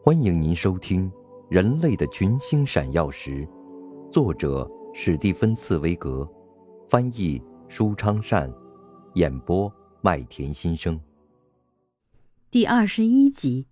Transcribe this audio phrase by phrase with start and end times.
[0.00, 1.10] 欢迎您收听
[1.50, 3.46] 《人类的群星闪耀时》，
[4.10, 6.26] 作者史蒂芬·茨威格，
[6.88, 8.50] 翻译舒昌善，
[9.14, 10.98] 演播麦田心声。
[12.48, 13.66] 第二十一集：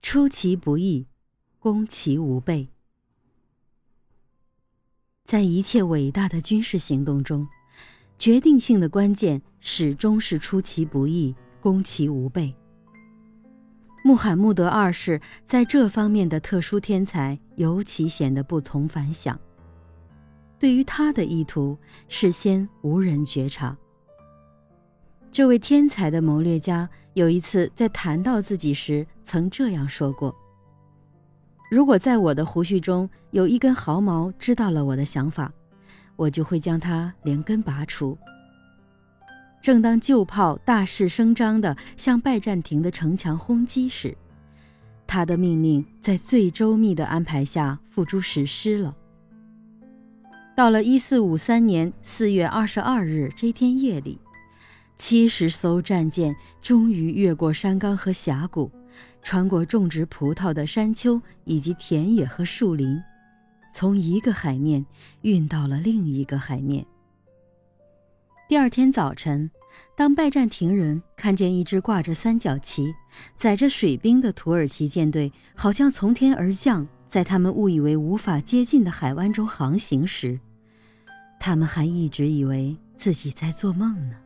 [0.00, 1.06] 出其不意，
[1.58, 2.68] 攻其无备。
[5.24, 7.46] 在一切伟大的军事行动中，
[8.16, 12.54] 决定性的关键始终是出其不意，攻其无备。
[14.08, 19.38] 穆罕默德二世在这方面的特殊天才尤其显得不同凡响。
[20.58, 21.76] 对于他的意图，
[22.08, 23.76] 事先无人觉察。
[25.30, 30.34] 这位天才的谋略家有一次在谈到自己时，曾这样说过
[31.70, 35.52] ：“如果在我的胡须中有一根毫毛知道了我的想法，
[36.16, 38.16] 我就会将它连根拔除。”
[39.68, 44.16] 正当旧炮大势声张地向拜占庭的城墙轰击时，
[45.06, 48.96] 他的命令在最周密的安排下付诸实施了。
[50.56, 54.18] 到了一四五三年四月二十二日这天夜里，
[54.96, 58.72] 七十艘战舰终于越过山冈和峡谷，
[59.22, 62.98] 穿过种植葡萄的山丘以及田野和树林，
[63.70, 64.86] 从一个海面
[65.20, 66.86] 运到了另一个海面。
[68.48, 69.50] 第二天早晨，
[69.94, 72.94] 当拜占庭人看见一支挂着三角旗、
[73.36, 80.38] 载着水兵的土耳其舰队，好像从天而降，在他们误以为无法接近的海湾中航行时，
[81.40, 84.16] 他们还一直以为自己在做梦呢。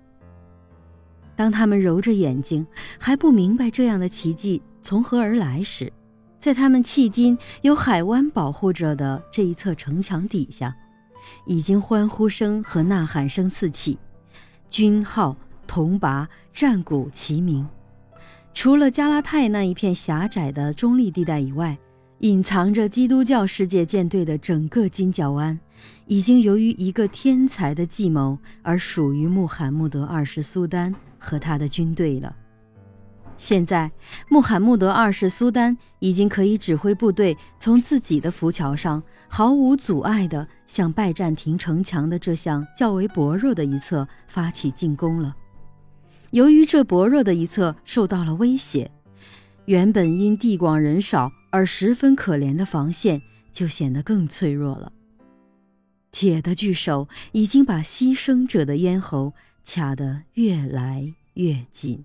[1.35, 2.67] 当他们揉着眼睛，
[2.99, 5.91] 还不明白这样的奇迹从何而来时，
[6.39, 10.77] 在他们迄今有海湾保护着的这一侧城墙底下，
[11.47, 13.99] 已经欢呼声和呐喊声四起。
[14.73, 17.69] 军号、铜拔、战鼓齐鸣。
[18.55, 21.77] 除了加拉泰那一片狭窄的中立地带以外，
[22.21, 25.61] 隐藏着基督教世界舰队的整个金角湾，
[26.07, 32.35] 已经由于一个天才的计谋而属于穆罕默德二世苏丹和他的军队了。
[33.37, 33.91] 现在，
[34.29, 45.35] 穆罕默德二世苏丹已经可以指挥部队从自己的浮桥上毫无阻碍地向拜占庭城墙的这项较为薄弱的一侧发起进攻了。
[46.31, 48.91] 由于这薄弱的一侧受到了威胁，
[49.65, 54.93] 原本因地广人少而十分可怜的防线就显得更脆弱了。
[56.13, 59.33] 铁的巨手已经把牺牲者的咽喉
[59.65, 62.05] 卡得越来越紧。